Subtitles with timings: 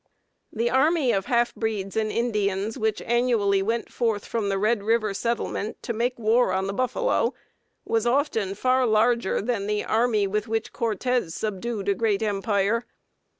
[0.51, 5.13] The army of half breeds and Indians which annually went forth from the Red River
[5.13, 7.35] settlement to make war on the buffalo
[7.85, 12.87] was often far larger than the army with which Cortez subdued a great empire.